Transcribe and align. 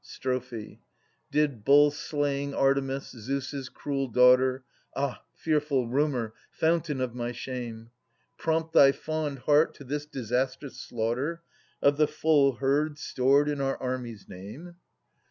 Strophe. 0.03 0.79
Did 1.29 1.63
bull 1.63 1.91
slaying 1.91 2.55
Artemis, 2.55 3.11
Zeus' 3.11 3.69
cruel 3.69 4.07
daughter 4.07 4.63
{Ah, 4.95 5.23
fearful 5.35 5.87
rumour, 5.87 6.33
fountain 6.49 6.99
of 6.99 7.13
my 7.13 7.31
shame!) 7.31 7.91
Prompt 8.39 8.73
thy 8.73 8.93
fond 8.93 9.37
heart 9.45 9.75
to 9.75 9.83
this 9.83 10.07
disastrous 10.07 10.79
slaughter 10.79 11.43
Of 11.83 11.97
the 11.97 12.07
full 12.07 12.53
herd 12.53 12.97
stored 12.97 13.47
in 13.47 13.61
our 13.61 13.77
army's 13.77 14.27
name 14.27 14.77